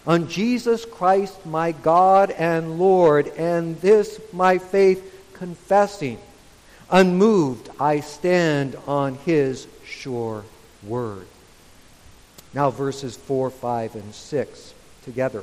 on 0.07 0.29
Jesus 0.29 0.85
Christ 0.85 1.47
my 1.47 1.73
God 1.73 2.31
and 2.31 2.79
Lord, 2.79 3.29
and 3.29 3.81
this 3.81 4.21
my 4.33 4.59
faith 4.59 5.31
confessing. 5.33 6.19
Unmoved, 6.91 7.71
I 7.81 8.01
stand 8.01 8.77
on 8.87 9.15
his 9.15 9.67
sure 9.87 10.45
word. 10.83 11.27
Now, 12.53 12.71
verses 12.71 13.17
4, 13.17 13.49
5, 13.51 13.95
and 13.95 14.15
6 14.15 14.75
together. 15.05 15.43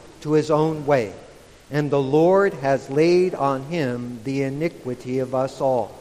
to 0.21 0.33
his 0.33 0.51
own 0.51 0.85
way, 0.85 1.13
and 1.69 1.89
the 1.89 2.01
Lord 2.01 2.53
has 2.55 2.89
laid 2.89 3.35
on 3.35 3.63
him 3.63 4.19
the 4.23 4.43
iniquity 4.43 5.19
of 5.19 5.35
us 5.35 5.61
all. 5.61 5.97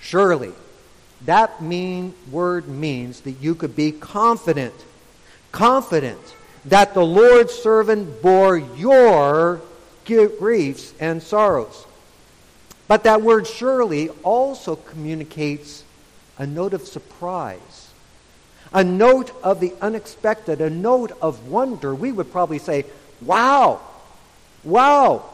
Surely, 0.00 0.52
that 1.24 1.60
mean 1.60 2.14
word 2.30 2.68
means 2.68 3.20
that 3.22 3.32
you 3.32 3.54
could 3.54 3.74
be 3.74 3.92
confident, 3.92 4.74
confident 5.50 6.20
that 6.64 6.94
the 6.94 7.04
Lord's 7.04 7.52
servant 7.52 8.22
bore 8.22 8.56
your 8.56 9.60
griefs 10.04 10.94
and 11.00 11.22
sorrows. 11.22 11.86
But 12.86 13.04
that 13.04 13.20
word 13.20 13.46
surely 13.46 14.08
also 14.22 14.76
communicates 14.76 15.84
a 16.38 16.46
note 16.46 16.72
of 16.72 16.82
surprise, 16.86 17.90
a 18.72 18.84
note 18.84 19.32
of 19.42 19.60
the 19.60 19.74
unexpected, 19.80 20.60
a 20.60 20.70
note 20.70 21.12
of 21.20 21.48
wonder. 21.48 21.94
We 21.94 22.12
would 22.12 22.32
probably 22.32 22.58
say, 22.58 22.86
wow, 23.20 23.80
wow. 24.64 25.24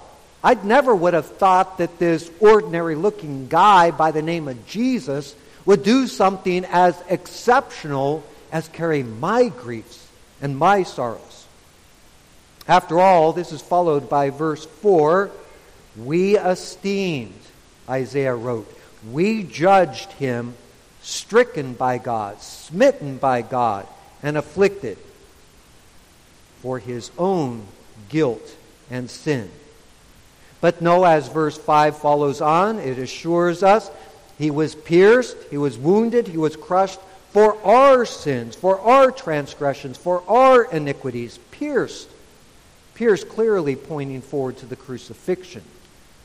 I 0.42 0.54
never 0.54 0.94
would 0.94 1.14
have 1.14 1.26
thought 1.26 1.78
that 1.78 1.98
this 1.98 2.30
ordinary 2.38 2.94
looking 2.94 3.48
guy 3.48 3.90
by 3.90 4.10
the 4.10 4.22
name 4.22 4.46
of 4.48 4.66
Jesus 4.66 5.34
would 5.64 5.82
do 5.82 6.06
something 6.06 6.64
as 6.66 7.00
exceptional 7.08 8.22
as 8.52 8.68
carry 8.68 9.02
my 9.02 9.48
griefs 9.48 10.06
and 10.42 10.56
my 10.56 10.82
sorrows. 10.82 11.46
After 12.68 13.00
all, 13.00 13.32
this 13.32 13.52
is 13.52 13.62
followed 13.62 14.08
by 14.08 14.30
verse 14.30 14.64
4 14.64 15.30
We 15.96 16.36
esteemed, 16.38 17.40
Isaiah 17.88 18.34
wrote, 18.34 18.70
we 19.10 19.42
judged 19.42 20.12
him 20.12 20.54
stricken 21.02 21.74
by 21.74 21.98
God, 21.98 22.40
smitten 22.40 23.18
by 23.18 23.42
God, 23.42 23.86
and 24.22 24.38
afflicted 24.38 24.98
for 26.64 26.78
his 26.78 27.10
own 27.18 27.66
guilt 28.08 28.56
and 28.90 29.10
sin. 29.10 29.50
But 30.62 30.80
no, 30.80 31.04
as 31.04 31.28
verse 31.28 31.58
5 31.58 31.98
follows 31.98 32.40
on, 32.40 32.78
it 32.78 32.98
assures 32.98 33.62
us 33.62 33.90
he 34.38 34.50
was 34.50 34.74
pierced, 34.74 35.36
he 35.50 35.58
was 35.58 35.76
wounded, 35.76 36.26
he 36.26 36.38
was 36.38 36.56
crushed 36.56 37.00
for 37.28 37.60
our 37.66 38.06
sins, 38.06 38.56
for 38.56 38.80
our 38.80 39.10
transgressions, 39.10 39.98
for 39.98 40.22
our 40.26 40.64
iniquities, 40.64 41.38
pierced. 41.50 42.08
Pierced 42.94 43.28
clearly 43.28 43.76
pointing 43.76 44.22
forward 44.22 44.56
to 44.56 44.66
the 44.66 44.76
crucifixion. 44.76 45.62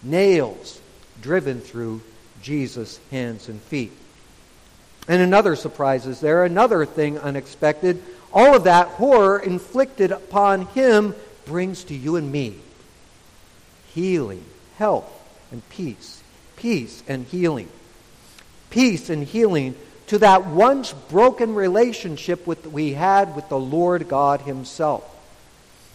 Nails 0.01 0.79
driven 1.21 1.59
through 1.59 2.01
Jesus' 2.41 2.97
hands 3.11 3.49
and 3.49 3.59
feet. 3.59 3.91
And 5.09 5.21
another 5.21 5.57
surprise 5.57 6.05
is 6.05 6.21
there, 6.21 6.45
another 6.45 6.85
thing 6.85 7.19
unexpected. 7.19 8.01
All 8.33 8.55
of 8.55 8.65
that 8.65 8.87
horror 8.87 9.39
inflicted 9.39 10.11
upon 10.11 10.67
him 10.67 11.15
brings 11.45 11.83
to 11.85 11.95
you 11.95 12.15
and 12.15 12.31
me 12.31 12.55
healing, 13.93 14.45
health, 14.77 15.11
and 15.51 15.67
peace. 15.69 16.21
Peace 16.55 17.03
and 17.07 17.25
healing. 17.25 17.69
Peace 18.69 19.09
and 19.09 19.23
healing 19.23 19.75
to 20.07 20.19
that 20.19 20.47
once 20.47 20.93
broken 20.93 21.53
relationship 21.53 22.45
with, 22.47 22.65
we 22.67 22.93
had 22.93 23.35
with 23.35 23.47
the 23.49 23.59
Lord 23.59 24.07
God 24.07 24.41
Himself. 24.41 25.03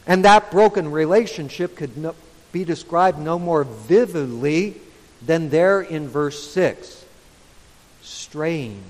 And 0.06 0.24
that 0.24 0.50
broken 0.50 0.90
relationship 0.90 1.76
could 1.76 1.96
no, 1.96 2.14
be 2.52 2.64
described 2.64 3.18
no 3.18 3.38
more 3.38 3.64
vividly 3.64 4.76
than 5.20 5.50
there 5.50 5.80
in 5.80 6.08
verse 6.08 6.48
6. 6.52 7.04
Straying 8.02 8.82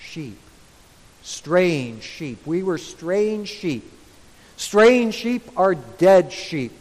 sheep. 0.00 0.38
Strange 1.22 2.02
sheep. 2.02 2.44
We 2.46 2.62
were 2.62 2.78
strange 2.78 3.48
sheep. 3.48 3.90
Strange 4.56 5.14
sheep 5.14 5.42
are 5.56 5.74
dead 5.74 6.32
sheep. 6.32 6.72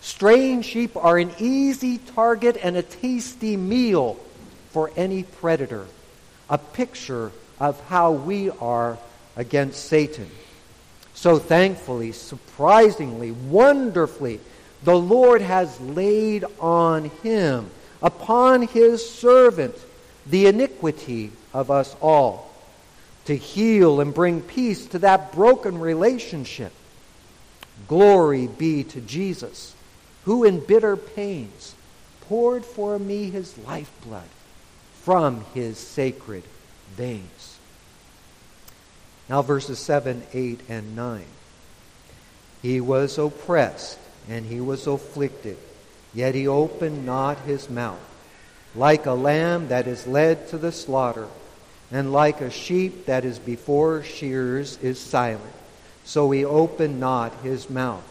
Strange 0.00 0.64
sheep 0.64 0.96
are 0.96 1.18
an 1.18 1.32
easy 1.38 1.98
target 1.98 2.56
and 2.62 2.76
a 2.76 2.82
tasty 2.82 3.56
meal 3.56 4.14
for 4.70 4.90
any 4.96 5.24
predator. 5.24 5.86
A 6.48 6.58
picture 6.58 7.32
of 7.58 7.80
how 7.88 8.12
we 8.12 8.50
are 8.50 8.98
against 9.36 9.84
Satan. 9.86 10.30
So 11.14 11.38
thankfully, 11.38 12.12
surprisingly, 12.12 13.32
wonderfully, 13.32 14.40
the 14.84 14.98
Lord 14.98 15.40
has 15.40 15.80
laid 15.80 16.44
on 16.60 17.06
him, 17.22 17.70
upon 18.02 18.62
his 18.62 19.08
servant, 19.08 19.74
the 20.26 20.46
iniquity 20.46 21.32
of 21.52 21.70
us 21.70 21.96
all 22.00 22.45
to 23.26 23.36
heal 23.36 24.00
and 24.00 24.14
bring 24.14 24.40
peace 24.40 24.86
to 24.86 24.98
that 25.00 25.32
broken 25.32 25.78
relationship. 25.78 26.72
Glory 27.88 28.46
be 28.46 28.84
to 28.84 29.00
Jesus, 29.00 29.74
who 30.24 30.44
in 30.44 30.60
bitter 30.60 30.96
pains 30.96 31.74
poured 32.22 32.64
for 32.64 32.98
me 32.98 33.30
his 33.30 33.56
lifeblood 33.58 34.28
from 35.02 35.44
his 35.54 35.78
sacred 35.78 36.42
veins. 36.96 37.58
Now, 39.28 39.42
verses 39.42 39.78
7, 39.78 40.22
8, 40.32 40.60
and 40.68 40.96
9. 40.96 41.24
He 42.62 42.80
was 42.80 43.18
oppressed 43.18 43.98
and 44.28 44.46
he 44.46 44.60
was 44.60 44.86
afflicted, 44.86 45.56
yet 46.14 46.34
he 46.34 46.48
opened 46.48 47.06
not 47.06 47.38
his 47.40 47.70
mouth. 47.70 48.00
Like 48.74 49.06
a 49.06 49.12
lamb 49.12 49.68
that 49.68 49.86
is 49.86 50.06
led 50.06 50.48
to 50.48 50.58
the 50.58 50.72
slaughter, 50.72 51.28
and 51.90 52.12
like 52.12 52.40
a 52.40 52.50
sheep 52.50 53.06
that 53.06 53.24
is 53.24 53.38
before 53.38 54.02
shears 54.02 54.78
is 54.82 54.98
silent, 54.98 55.42
so 56.04 56.30
he 56.30 56.44
opened 56.44 56.98
not 56.98 57.34
his 57.42 57.70
mouth. 57.70 58.04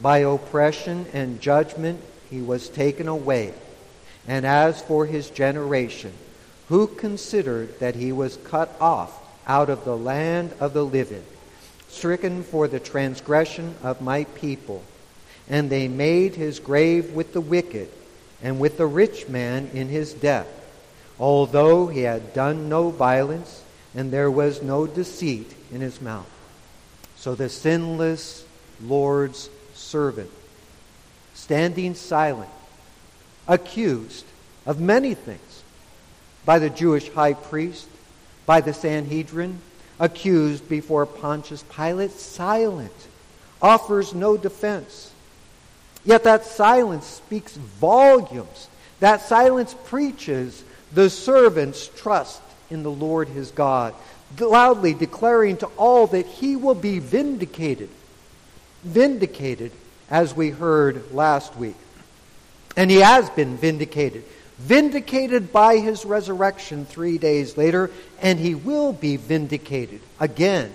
By 0.00 0.18
oppression 0.18 1.06
and 1.12 1.40
judgment 1.40 2.00
he 2.30 2.42
was 2.42 2.68
taken 2.68 3.06
away. 3.06 3.54
And 4.26 4.44
as 4.44 4.82
for 4.82 5.06
his 5.06 5.30
generation, 5.30 6.12
who 6.68 6.86
considered 6.86 7.78
that 7.78 7.94
he 7.94 8.10
was 8.10 8.38
cut 8.38 8.74
off 8.80 9.22
out 9.46 9.70
of 9.70 9.84
the 9.84 9.96
land 9.96 10.52
of 10.58 10.72
the 10.72 10.84
living, 10.84 11.24
stricken 11.88 12.42
for 12.42 12.66
the 12.66 12.80
transgression 12.80 13.76
of 13.82 14.00
my 14.00 14.24
people? 14.24 14.82
And 15.48 15.68
they 15.68 15.88
made 15.88 16.34
his 16.34 16.58
grave 16.58 17.12
with 17.12 17.32
the 17.32 17.40
wicked 17.40 17.88
and 18.42 18.58
with 18.58 18.78
the 18.78 18.86
rich 18.86 19.28
man 19.28 19.70
in 19.74 19.88
his 19.88 20.14
death 20.14 20.48
although 21.18 21.86
he 21.86 22.00
had 22.00 22.34
done 22.34 22.68
no 22.68 22.90
violence 22.90 23.62
and 23.94 24.10
there 24.10 24.30
was 24.30 24.62
no 24.62 24.86
deceit 24.86 25.54
in 25.72 25.80
his 25.80 26.00
mouth. 26.00 26.28
So 27.16 27.34
the 27.34 27.48
sinless 27.48 28.44
Lord's 28.82 29.48
servant, 29.74 30.30
standing 31.34 31.94
silent, 31.94 32.50
accused 33.46 34.24
of 34.66 34.80
many 34.80 35.14
things 35.14 35.62
by 36.44 36.58
the 36.58 36.70
Jewish 36.70 37.10
high 37.10 37.34
priest, 37.34 37.88
by 38.46 38.60
the 38.60 38.74
Sanhedrin, 38.74 39.60
accused 39.98 40.68
before 40.68 41.06
Pontius 41.06 41.64
Pilate, 41.74 42.10
silent, 42.10 42.92
offers 43.62 44.12
no 44.12 44.36
defense. 44.36 45.12
Yet 46.04 46.24
that 46.24 46.44
silence 46.44 47.06
speaks 47.06 47.56
volumes. 47.56 48.68
That 49.00 49.22
silence 49.22 49.74
preaches 49.84 50.62
the 50.92 51.10
servants 51.10 51.90
trust 51.96 52.40
in 52.70 52.82
the 52.82 52.90
Lord 52.90 53.28
his 53.28 53.50
God, 53.50 53.94
loudly 54.38 54.94
declaring 54.94 55.56
to 55.58 55.66
all 55.76 56.06
that 56.08 56.26
he 56.26 56.56
will 56.56 56.74
be 56.74 56.98
vindicated. 56.98 57.88
Vindicated, 58.82 59.72
as 60.10 60.34
we 60.34 60.50
heard 60.50 61.12
last 61.12 61.56
week. 61.56 61.76
And 62.76 62.90
he 62.90 62.98
has 62.98 63.30
been 63.30 63.56
vindicated. 63.56 64.24
Vindicated 64.58 65.52
by 65.52 65.78
his 65.78 66.04
resurrection 66.04 66.84
three 66.84 67.18
days 67.18 67.56
later, 67.56 67.90
and 68.20 68.38
he 68.38 68.54
will 68.54 68.92
be 68.92 69.16
vindicated 69.16 70.00
again 70.20 70.72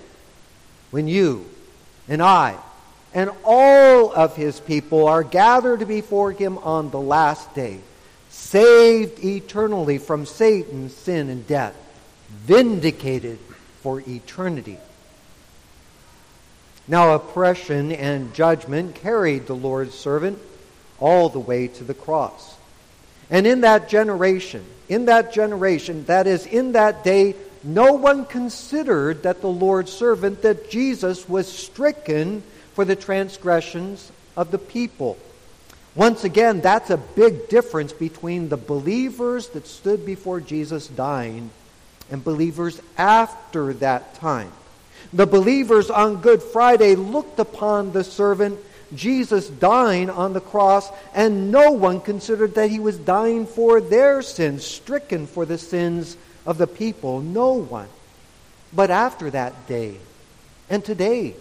when 0.90 1.08
you 1.08 1.46
and 2.08 2.22
I 2.22 2.58
and 3.12 3.30
all 3.44 4.12
of 4.12 4.36
his 4.36 4.60
people 4.60 5.08
are 5.08 5.22
gathered 5.22 5.86
before 5.88 6.32
him 6.32 6.58
on 6.58 6.90
the 6.90 7.00
last 7.00 7.52
day 7.54 7.80
saved 8.30 9.24
eternally 9.24 9.98
from 9.98 10.24
Satan, 10.24 10.88
sin, 10.88 11.28
and 11.28 11.46
death, 11.46 11.74
vindicated 12.28 13.38
for 13.82 14.00
eternity. 14.06 14.78
Now, 16.88 17.14
oppression 17.14 17.92
and 17.92 18.34
judgment 18.34 18.94
carried 18.96 19.46
the 19.46 19.54
Lord's 19.54 19.94
servant 19.94 20.38
all 20.98 21.28
the 21.28 21.38
way 21.38 21.68
to 21.68 21.84
the 21.84 21.94
cross. 21.94 22.56
And 23.30 23.46
in 23.46 23.60
that 23.60 23.88
generation, 23.88 24.64
in 24.88 25.04
that 25.04 25.32
generation, 25.32 26.04
that 26.06 26.26
is, 26.26 26.46
in 26.46 26.72
that 26.72 27.04
day, 27.04 27.36
no 27.62 27.92
one 27.92 28.26
considered 28.26 29.22
that 29.22 29.40
the 29.40 29.48
Lord's 29.48 29.92
servant, 29.92 30.42
that 30.42 30.70
Jesus 30.70 31.28
was 31.28 31.46
stricken 31.46 32.42
for 32.74 32.84
the 32.84 32.96
transgressions 32.96 34.10
of 34.36 34.50
the 34.50 34.58
people. 34.58 35.16
Once 35.94 36.22
again, 36.22 36.60
that's 36.60 36.90
a 36.90 36.96
big 36.96 37.48
difference 37.48 37.92
between 37.92 38.48
the 38.48 38.56
believers 38.56 39.48
that 39.48 39.66
stood 39.66 40.06
before 40.06 40.40
Jesus 40.40 40.86
dying 40.86 41.50
and 42.10 42.22
believers 42.22 42.80
after 42.96 43.72
that 43.74 44.14
time. 44.14 44.52
The 45.12 45.26
believers 45.26 45.90
on 45.90 46.20
Good 46.20 46.42
Friday 46.42 46.94
looked 46.94 47.40
upon 47.40 47.92
the 47.92 48.04
servant 48.04 48.58
Jesus 48.94 49.48
dying 49.48 50.10
on 50.10 50.32
the 50.32 50.40
cross, 50.40 50.88
and 51.14 51.50
no 51.50 51.72
one 51.72 52.00
considered 52.00 52.54
that 52.54 52.70
he 52.70 52.80
was 52.80 52.98
dying 52.98 53.46
for 53.46 53.80
their 53.80 54.22
sins, 54.22 54.64
stricken 54.64 55.26
for 55.26 55.44
the 55.44 55.58
sins 55.58 56.16
of 56.46 56.58
the 56.58 56.66
people. 56.66 57.20
No 57.20 57.52
one. 57.52 57.88
But 58.72 58.90
after 58.90 59.30
that 59.30 59.66
day, 59.66 59.96
and 60.68 60.84
today, 60.84 61.34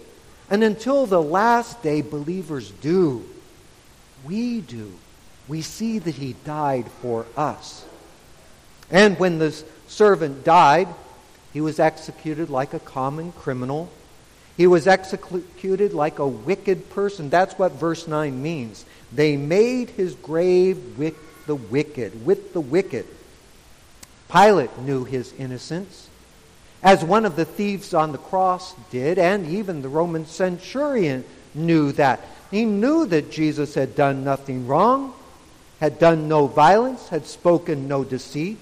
and 0.49 0.63
until 0.63 1.05
the 1.05 1.21
last 1.21 1.81
day, 1.83 2.01
believers 2.01 2.71
do 2.81 3.23
we 4.23 4.62
do. 4.62 4.93
We 5.47 5.62
see 5.62 5.99
that 5.99 6.15
he 6.15 6.34
died 6.45 6.88
for 7.01 7.25
us. 7.36 7.86
And 8.91 9.17
when 9.19 9.39
the 9.39 9.51
servant 9.88 10.43
died, 10.43 10.88
he 11.53 11.62
was 11.62 11.79
executed 11.79 12.49
like 12.49 12.73
a 12.73 12.79
common 12.79 13.32
criminal. 13.32 13.89
He 14.58 14.67
was 14.67 14.88
executed 14.88 15.93
like 15.93 16.19
a 16.19 16.27
wicked 16.27 16.89
person. 16.89 17.29
That's 17.29 17.58
what 17.58 17.71
verse 17.73 18.08
9 18.08 18.41
means. 18.41 18.86
They 19.12 19.38
made 19.38 19.89
his 19.91 20.15
grave 20.15 20.97
with 20.97 21.15
the 21.47 21.55
wicked, 21.55 22.25
with 22.25 22.53
the 22.53 22.62
wicked. 22.62 23.08
Pilate 24.32 24.77
knew 24.79 25.05
his 25.05 25.34
innocence, 25.34 26.08
as 26.84 27.03
one 27.03 27.25
of 27.25 27.36
the 27.36 27.45
thieves 27.45 27.95
on 27.95 28.12
the 28.12 28.19
cross 28.19 28.75
did, 28.91 29.17
and 29.17 29.47
even 29.47 29.82
the 29.82 29.89
Roman 29.89 30.27
centurion 30.27 31.23
knew 31.55 31.91
that. 31.93 32.19
He 32.51 32.65
knew 32.65 33.05
that 33.07 33.31
Jesus 33.31 33.75
had 33.75 33.95
done 33.95 34.23
nothing 34.23 34.67
wrong, 34.67 35.13
had 35.79 35.99
done 35.99 36.27
no 36.27 36.47
violence, 36.47 37.09
had 37.09 37.25
spoken 37.25 37.88
no 37.88 38.03
deceit. 38.03 38.57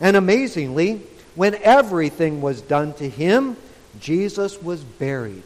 And 0.00 0.16
amazingly, 0.16 1.02
when 1.34 1.54
everything 1.56 2.40
was 2.40 2.60
done 2.60 2.94
to 2.94 3.08
him, 3.08 3.56
Jesus 4.00 4.60
was 4.60 4.82
buried 4.82 5.42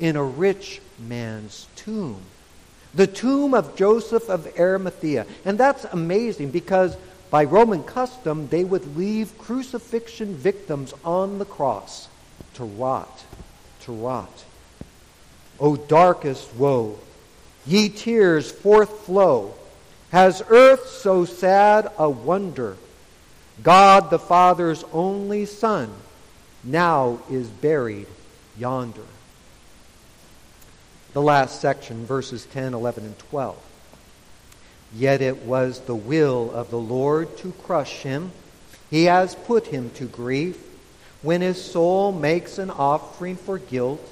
in 0.00 0.16
a 0.16 0.24
rich 0.24 0.80
man's 0.98 1.66
tomb. 1.76 2.20
The 2.94 3.06
tomb 3.06 3.54
of 3.54 3.76
Joseph 3.76 4.28
of 4.28 4.58
Arimathea. 4.58 5.26
And 5.44 5.58
that's 5.58 5.84
amazing 5.84 6.50
because 6.50 6.96
by 7.30 7.44
Roman 7.44 7.82
custom, 7.82 8.48
they 8.48 8.64
would 8.64 8.96
leave 8.96 9.38
crucifixion 9.38 10.34
victims 10.34 10.92
on 11.04 11.38
the 11.38 11.46
cross 11.46 12.08
to 12.54 12.64
rot, 12.64 13.24
to 13.82 13.92
rot. 13.92 14.44
O 15.60 15.76
darkest 15.76 16.54
woe, 16.56 16.98
ye 17.66 17.88
tears 17.88 18.50
forth 18.50 19.06
flow, 19.06 19.54
Has 20.10 20.42
earth 20.48 20.88
so 20.88 21.24
sad 21.24 21.90
a 21.98 22.10
wonder? 22.10 22.76
God 23.62 24.10
the 24.10 24.18
Father's 24.18 24.84
only 24.92 25.46
Son 25.46 25.90
now 26.64 27.20
is 27.30 27.48
buried 27.48 28.06
yonder. 28.58 29.06
The 31.12 31.22
last 31.22 31.60
section, 31.60 32.06
verses 32.06 32.46
10, 32.46 32.74
11, 32.74 33.04
and 33.04 33.18
12. 33.18 33.56
Yet 34.94 35.22
it 35.22 35.42
was 35.42 35.80
the 35.80 35.94
will 35.94 36.50
of 36.52 36.70
the 36.70 36.78
Lord 36.78 37.36
to 37.38 37.52
crush 37.52 38.02
him. 38.02 38.32
He 38.90 39.04
has 39.04 39.34
put 39.34 39.66
him 39.66 39.90
to 39.90 40.06
grief. 40.06 40.58
When 41.22 41.40
his 41.40 41.62
soul 41.62 42.12
makes 42.12 42.58
an 42.58 42.70
offering 42.70 43.36
for 43.36 43.58
guilt, 43.58 44.11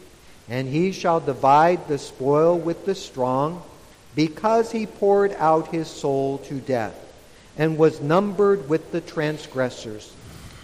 and 0.49 0.67
he 0.67 0.91
shall 0.91 1.19
divide 1.19 1.87
the 1.87 1.97
spoil 1.97 2.57
with 2.57 2.85
the 2.85 2.95
strong, 2.95 3.63
because 4.15 4.71
he 4.71 4.85
poured 4.85 5.33
out 5.33 5.67
his 5.69 5.87
soul 5.87 6.39
to 6.39 6.55
death, 6.55 6.95
and 7.57 7.77
was 7.77 8.01
numbered 8.01 8.67
with 8.67 8.91
the 8.91 9.01
transgressors. 9.01 10.13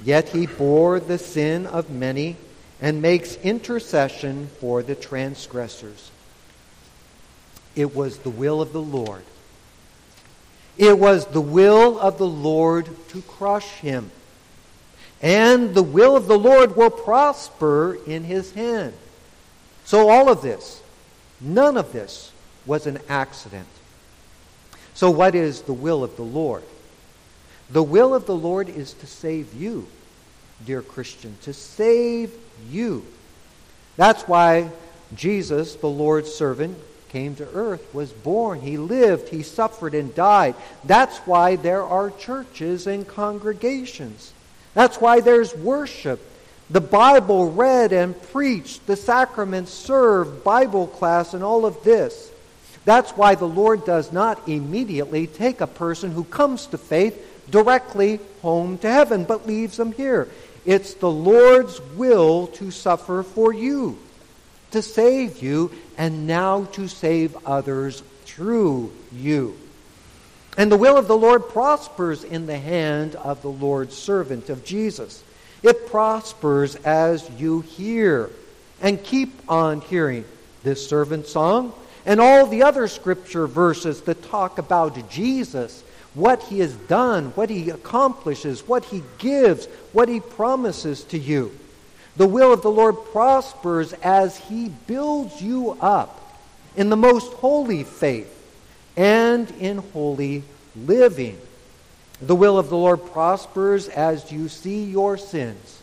Yet 0.04 0.30
he 0.30 0.46
bore 0.46 1.00
the 1.00 1.18
sin 1.18 1.66
of 1.66 1.90
many, 1.90 2.36
and 2.82 3.02
makes 3.02 3.36
intercession 3.38 4.50
for 4.60 4.84
the 4.84 4.96
transgressors. 4.96 6.12
It 7.76 7.96
was 7.96 8.20
the 8.20 8.30
will 8.30 8.62
of 8.62 8.74
the 8.74 8.82
Lord. 8.82 9.24
It 10.78 11.00
was 11.00 11.26
the 11.28 11.42
will 11.42 12.00
of 12.00 12.18
the 12.18 12.28
Lord 12.28 12.88
to 13.10 13.22
crush 13.24 13.70
him. 13.80 14.12
And 15.22 15.74
the 15.74 15.84
will 15.84 16.16
of 16.16 16.28
the 16.28 16.38
Lord 16.38 16.76
will 16.76 16.92
prosper 16.92 17.98
in 18.06 18.24
his 18.24 18.52
hand. 18.52 18.94
So, 19.88 20.10
all 20.10 20.30
of 20.30 20.42
this, 20.42 20.84
none 21.40 21.78
of 21.78 21.94
this 21.94 22.34
was 22.66 22.88
an 22.88 23.00
accident. 23.08 23.70
So, 24.94 25.10
what 25.10 25.34
is 25.34 25.62
the 25.62 25.72
will 25.72 26.04
of 26.04 26.18
the 26.18 26.24
Lord? 26.24 26.64
The 27.70 27.82
will 27.82 28.14
of 28.14 28.26
the 28.26 28.36
Lord 28.36 28.68
is 28.68 28.92
to 28.96 29.08
save 29.08 29.54
you, 29.54 29.88
dear 30.66 30.82
Christian, 30.82 31.38
to 31.44 31.54
save 31.54 32.34
you. 32.70 33.06
That's 33.96 34.24
why 34.24 34.72
Jesus, 35.16 35.76
the 35.76 35.88
Lord's 35.88 36.34
servant, 36.34 36.78
came 37.08 37.38
to 37.38 37.48
earth, 37.54 37.94
was 37.94 38.12
born, 38.12 38.60
he 38.60 38.78
lived, 38.78 39.30
he 39.30 39.42
suffered 39.42 39.94
and 39.94 40.14
died. 40.14 40.56
That's 40.84 41.16
why 41.20 41.56
there 41.56 41.84
are 41.84 42.10
churches 42.10 42.88
and 42.88 43.08
congregations. 43.08 44.34
That's 44.74 45.00
why 45.00 45.22
there's 45.22 45.56
worship. 45.56 46.20
The 46.70 46.82
Bible 46.82 47.52
read 47.52 47.94
and 47.94 48.20
preached, 48.32 48.88
the 48.88 48.98
sacraments 48.98 49.72
served, 49.72 50.44
Bible 50.44 50.88
class, 50.88 51.34
and 51.34 51.44
all 51.44 51.66
of 51.66 51.82
this. 51.84 52.32
That's 52.84 53.12
why 53.12 53.36
the 53.36 53.48
Lord 53.48 53.86
does 53.86 54.12
not 54.12 54.48
immediately 54.48 55.28
take 55.28 55.62
a 55.62 55.68
person 55.68 56.12
who 56.12 56.24
comes 56.24 56.68
to 56.68 56.78
faith 56.78 57.46
directly 57.50 58.20
home 58.42 58.78
to 58.80 58.90
heaven, 58.90 59.24
but 59.24 59.48
leaves 59.48 59.78
them 59.78 59.94
here. 59.94 60.28
It's 60.66 60.94
the 60.96 61.10
Lord's 61.10 61.80
will 61.96 62.48
to 62.48 62.72
suffer 62.72 63.24
for 63.24 63.54
you 63.54 63.98
to 64.72 64.82
save 64.82 65.42
you 65.42 65.72
and 65.98 66.28
now 66.28 66.66
to 66.66 66.88
save 66.88 67.36
others 67.46 68.04
through 68.26 68.92
you. 69.14 69.58
And 70.58 70.72
the 70.72 70.78
will 70.78 70.98
of 70.98 71.08
the 71.08 71.18
Lord 71.18 71.50
prospers 71.50 72.24
in 72.24 72.48
the 72.48 72.58
hand 72.58 73.16
of 73.16 73.42
the 73.42 73.50
Lord's 73.50 73.96
servant, 73.96 74.50
of 74.50 74.66
Jesus. 74.66 75.24
It 75.64 75.88
prospers 75.88 76.76
as 76.78 77.30
you 77.38 77.62
hear 77.62 78.30
and 78.82 79.04
keep 79.04 79.34
on 79.50 79.82
hearing 79.82 80.26
this 80.64 80.88
servant 80.88 81.28
song 81.28 81.74
and 82.06 82.22
all 82.22 82.46
the 82.46 82.64
other 82.64 82.88
scripture 82.88 83.48
verses 83.48 84.02
that 84.02 84.24
talk 84.24 84.58
about 84.60 85.10
Jesus, 85.10 85.84
what 86.14 86.42
he 86.44 86.60
has 86.60 86.74
done, 86.74 87.32
what 87.32 87.50
he 87.50 87.70
accomplishes, 87.70 88.68
what 88.68 88.86
he 88.86 89.04
gives, 89.18 89.66
what 89.92 90.08
he 90.08 90.20
promises 90.20 91.04
to 91.06 91.18
you. 91.18 91.52
The 92.16 92.28
will 92.28 92.54
of 92.54 92.62
the 92.62 92.72
Lord 92.72 92.96
prospers 93.12 93.94
as 93.94 94.38
he 94.38 94.70
builds 94.70 95.42
you 95.42 95.78
up 95.82 96.40
in 96.76 96.90
the 96.90 96.96
most 96.96 97.34
holy 97.34 97.84
faith 97.84 98.34
and 98.96 99.50
in 99.60 99.78
holy 99.78 100.44
living. 100.76 101.40
The 102.22 102.36
will 102.36 102.58
of 102.58 102.70
the 102.70 102.78
Lord 102.78 103.06
prospers 103.12 103.88
as 103.88 104.32
you 104.32 104.50
see 104.50 104.84
your 104.84 105.18
sins 105.18 105.82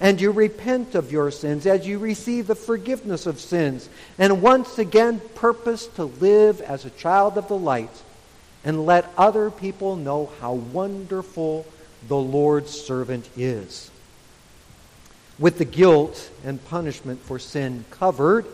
and 0.00 0.20
you 0.20 0.30
repent 0.30 0.94
of 0.94 1.10
your 1.10 1.30
sins, 1.30 1.66
as 1.66 1.86
you 1.86 1.98
receive 1.98 2.46
the 2.46 2.54
forgiveness 2.54 3.26
of 3.26 3.40
sins, 3.40 3.88
and 4.16 4.42
once 4.42 4.78
again 4.78 5.20
purpose 5.34 5.86
to 5.96 6.04
live 6.04 6.60
as 6.60 6.84
a 6.84 6.90
child 6.90 7.36
of 7.36 7.48
the 7.48 7.56
light 7.56 7.90
and 8.64 8.86
let 8.86 9.12
other 9.16 9.50
people 9.50 9.96
know 9.96 10.30
how 10.40 10.52
wonderful 10.52 11.66
the 12.06 12.16
Lord's 12.16 12.70
servant 12.70 13.28
is 13.36 13.90
with 15.38 15.58
the 15.58 15.64
guilt 15.64 16.30
and 16.44 16.64
punishment 16.66 17.20
for 17.20 17.38
sin 17.38 17.84
covered. 17.90 18.44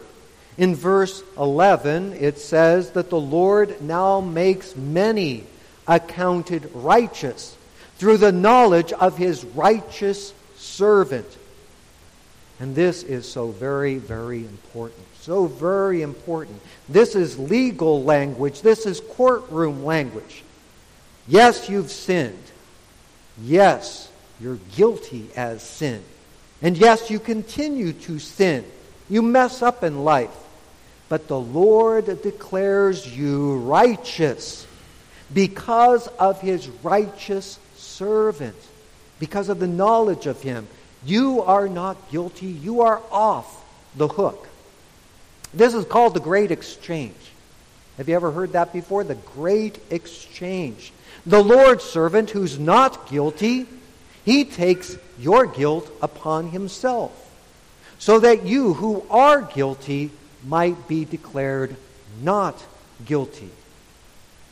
In 0.56 0.74
verse 0.74 1.22
11, 1.36 2.14
it 2.14 2.38
says 2.38 2.90
that 2.90 3.10
the 3.10 3.20
Lord 3.20 3.80
now 3.82 4.20
makes 4.20 4.76
many 4.76 5.44
accounted 5.86 6.70
righteous 6.74 7.56
through 7.98 8.18
the 8.18 8.32
knowledge 8.32 8.92
of 8.92 9.16
his 9.16 9.44
righteous 9.44 10.32
servant. 10.56 11.26
And 12.60 12.74
this 12.74 13.02
is 13.02 13.30
so 13.30 13.48
very, 13.48 13.98
very 13.98 14.40
important. 14.40 15.02
So 15.20 15.46
very 15.46 16.02
important. 16.02 16.60
This 16.88 17.14
is 17.14 17.38
legal 17.38 18.02
language. 18.02 18.60
This 18.60 18.86
is 18.86 19.00
courtroom 19.00 19.84
language. 19.84 20.42
Yes, 21.26 21.68
you've 21.68 21.90
sinned. 21.90 22.38
Yes, 23.42 24.10
you're 24.40 24.58
guilty 24.76 25.30
as 25.34 25.62
sin. 25.62 26.02
And 26.62 26.76
yes, 26.76 27.10
you 27.10 27.18
continue 27.18 27.92
to 27.92 28.18
sin. 28.18 28.64
You 29.08 29.22
mess 29.22 29.62
up 29.62 29.82
in 29.82 30.04
life. 30.04 30.34
But 31.08 31.28
the 31.28 31.38
Lord 31.38 32.22
declares 32.22 33.16
you 33.16 33.58
righteous 33.58 34.66
because 35.32 36.06
of 36.06 36.40
his 36.40 36.68
righteous 36.82 37.58
servant, 37.76 38.56
because 39.18 39.48
of 39.48 39.58
the 39.58 39.66
knowledge 39.66 40.26
of 40.26 40.42
him. 40.42 40.66
You 41.06 41.42
are 41.42 41.68
not 41.68 42.10
guilty. 42.10 42.46
You 42.46 42.82
are 42.82 43.00
off 43.10 43.64
the 43.96 44.08
hook. 44.08 44.48
This 45.52 45.74
is 45.74 45.84
called 45.84 46.14
the 46.14 46.20
Great 46.20 46.50
Exchange. 46.50 47.14
Have 47.96 48.08
you 48.08 48.16
ever 48.16 48.32
heard 48.32 48.52
that 48.52 48.72
before? 48.72 49.04
The 49.04 49.14
Great 49.14 49.78
Exchange. 49.90 50.92
The 51.26 51.42
Lord's 51.42 51.84
servant 51.84 52.30
who's 52.30 52.58
not 52.58 53.08
guilty 53.08 53.66
he 54.24 54.44
takes 54.44 54.96
your 55.18 55.46
guilt 55.46 55.90
upon 56.00 56.48
himself, 56.50 57.12
so 57.98 58.18
that 58.20 58.44
you 58.44 58.74
who 58.74 59.04
are 59.10 59.42
guilty 59.42 60.10
might 60.46 60.88
be 60.88 61.04
declared 61.04 61.76
not 62.22 62.62
guilty. 63.04 63.50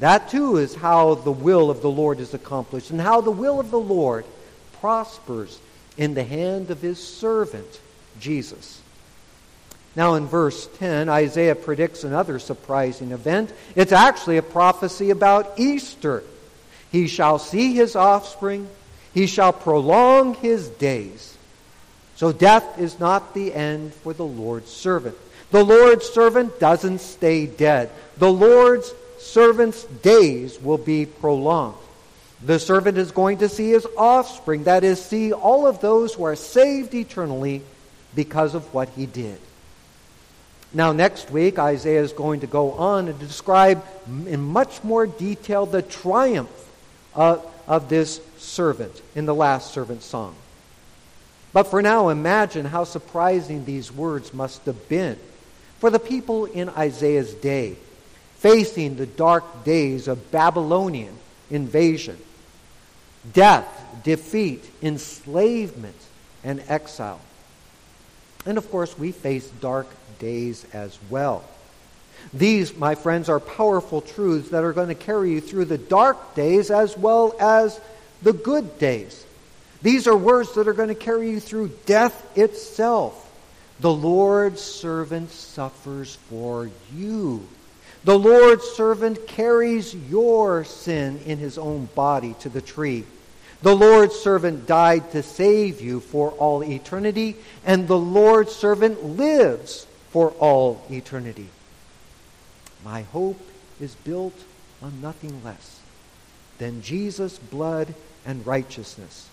That 0.02 0.30
too 0.30 0.56
is 0.56 0.74
how 0.74 1.14
the 1.14 1.30
will 1.30 1.70
of 1.70 1.80
the 1.80 1.90
Lord 1.90 2.18
is 2.18 2.34
accomplished, 2.34 2.90
and 2.90 3.00
how 3.00 3.20
the 3.20 3.30
will 3.30 3.60
of 3.60 3.70
the 3.70 3.78
Lord 3.78 4.24
prospers 4.80 5.58
in 5.96 6.14
the 6.14 6.24
hand 6.24 6.72
of 6.72 6.82
his 6.82 6.98
servant, 6.98 7.80
Jesus. 8.18 8.80
Now, 9.94 10.14
in 10.14 10.26
verse 10.26 10.68
10, 10.78 11.08
Isaiah 11.08 11.54
predicts 11.54 12.02
another 12.02 12.38
surprising 12.38 13.12
event. 13.12 13.52
It's 13.76 13.92
actually 13.92 14.38
a 14.38 14.42
prophecy 14.42 15.10
about 15.10 15.52
Easter. 15.56 16.24
He 16.90 17.06
shall 17.06 17.38
see 17.38 17.74
his 17.74 17.94
offspring 17.94 18.68
he 19.14 19.26
shall 19.26 19.52
prolong 19.52 20.34
his 20.34 20.68
days. 20.68 21.36
So 22.16 22.32
death 22.32 22.78
is 22.78 22.98
not 22.98 23.34
the 23.34 23.52
end 23.52 23.92
for 23.94 24.12
the 24.12 24.24
Lord's 24.24 24.70
servant. 24.70 25.16
The 25.50 25.64
Lord's 25.64 26.08
servant 26.08 26.58
doesn't 26.58 27.00
stay 27.00 27.46
dead. 27.46 27.90
The 28.16 28.32
Lord's 28.32 28.90
servant's 29.22 29.84
days 29.84 30.60
will 30.60 30.78
be 30.78 31.06
prolonged. 31.06 31.76
The 32.44 32.58
servant 32.58 32.98
is 32.98 33.12
going 33.12 33.38
to 33.38 33.48
see 33.48 33.70
his 33.70 33.86
offspring, 33.96 34.64
that 34.64 34.82
is, 34.82 35.02
see 35.02 35.32
all 35.32 35.66
of 35.66 35.80
those 35.80 36.14
who 36.14 36.24
are 36.24 36.36
saved 36.36 36.92
eternally 36.94 37.62
because 38.14 38.54
of 38.54 38.74
what 38.74 38.88
he 38.90 39.06
did. 39.06 39.38
Now, 40.74 40.92
next 40.92 41.30
week, 41.30 41.58
Isaiah 41.58 42.02
is 42.02 42.12
going 42.12 42.40
to 42.40 42.46
go 42.46 42.72
on 42.72 43.08
and 43.08 43.18
describe 43.18 43.84
in 44.06 44.40
much 44.40 44.82
more 44.82 45.06
detail 45.06 45.66
the 45.66 45.82
triumph 45.82 46.50
of, 47.14 47.46
of 47.68 47.88
this 47.88 48.20
servant 48.38 49.00
in 49.14 49.26
the 49.26 49.34
last 49.34 49.72
servant 49.72 50.02
song. 50.02 50.34
But 51.52 51.64
for 51.64 51.82
now, 51.82 52.08
imagine 52.08 52.64
how 52.64 52.84
surprising 52.84 53.64
these 53.64 53.92
words 53.92 54.32
must 54.32 54.64
have 54.64 54.88
been 54.88 55.18
for 55.78 55.90
the 55.90 55.98
people 55.98 56.46
in 56.46 56.68
Isaiah's 56.70 57.34
day, 57.34 57.76
facing 58.42 58.96
the 58.96 59.06
dark 59.06 59.64
days 59.64 60.08
of 60.08 60.32
Babylonian 60.32 61.16
invasion, 61.48 62.18
death, 63.32 63.68
defeat, 64.02 64.68
enslavement, 64.82 65.94
and 66.42 66.60
exile. 66.66 67.20
And 68.44 68.58
of 68.58 68.68
course, 68.70 68.98
we 68.98 69.12
face 69.12 69.48
dark 69.60 69.86
days 70.18 70.66
as 70.72 70.98
well. 71.08 71.44
These, 72.34 72.76
my 72.76 72.96
friends, 72.96 73.28
are 73.28 73.38
powerful 73.38 74.00
truths 74.00 74.50
that 74.50 74.64
are 74.64 74.72
going 74.72 74.88
to 74.88 74.96
carry 74.96 75.30
you 75.32 75.40
through 75.40 75.66
the 75.66 75.78
dark 75.78 76.34
days 76.34 76.72
as 76.72 76.98
well 76.98 77.36
as 77.38 77.80
the 78.22 78.32
good 78.32 78.78
days. 78.80 79.24
These 79.82 80.08
are 80.08 80.16
words 80.16 80.54
that 80.54 80.66
are 80.66 80.72
going 80.72 80.88
to 80.88 80.96
carry 80.96 81.30
you 81.30 81.38
through 81.38 81.70
death 81.86 82.36
itself. 82.36 83.18
The 83.78 83.92
Lord's 83.92 84.60
servant 84.60 85.30
suffers 85.30 86.16
for 86.28 86.70
you. 86.92 87.46
The 88.04 88.18
Lord's 88.18 88.64
servant 88.64 89.26
carries 89.28 89.94
your 89.94 90.64
sin 90.64 91.20
in 91.24 91.38
his 91.38 91.56
own 91.56 91.88
body 91.94 92.34
to 92.40 92.48
the 92.48 92.60
tree. 92.60 93.04
The 93.62 93.76
Lord's 93.76 94.16
servant 94.16 94.66
died 94.66 95.12
to 95.12 95.22
save 95.22 95.80
you 95.80 96.00
for 96.00 96.30
all 96.32 96.64
eternity, 96.64 97.36
and 97.64 97.86
the 97.86 97.98
Lord's 97.98 98.52
servant 98.52 99.04
lives 99.04 99.86
for 100.10 100.30
all 100.40 100.84
eternity. 100.90 101.48
My 102.84 103.02
hope 103.02 103.40
is 103.80 103.94
built 103.94 104.34
on 104.82 105.00
nothing 105.00 105.44
less 105.44 105.78
than 106.58 106.82
Jesus' 106.82 107.38
blood 107.38 107.94
and 108.26 108.44
righteousness. 108.44 109.28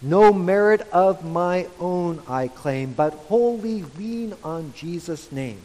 No 0.00 0.32
merit 0.32 0.80
of 0.92 1.24
my 1.24 1.66
own 1.78 2.22
I 2.26 2.48
claim, 2.48 2.94
but 2.94 3.12
wholly 3.12 3.84
lean 3.98 4.34
on 4.42 4.72
Jesus' 4.74 5.30
name. 5.30 5.60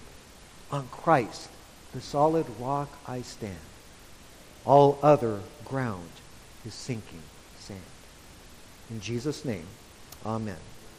On 0.71 0.88
Christ, 0.91 1.49
the 1.93 2.01
solid 2.01 2.45
rock 2.60 2.89
I 3.08 3.21
stand. 3.21 3.56
All 4.65 4.97
other 5.03 5.41
ground 5.65 6.10
is 6.65 6.73
sinking 6.73 7.21
sand. 7.60 7.79
In 8.89 8.99
Jesus' 8.99 9.45
name, 9.45 9.67
amen. 10.25 10.58